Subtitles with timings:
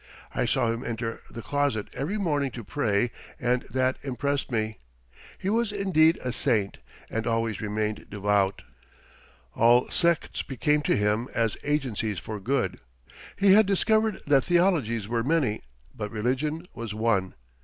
[0.33, 4.79] I saw him enter the closet every morning to pray and that impressed me.
[5.37, 6.79] He was indeed a saint
[7.11, 8.63] and always remained devout.
[9.53, 12.79] All sects became to him as agencies for good.
[13.35, 15.61] He had discovered that theologies were many,
[15.93, 17.35] but religion was one.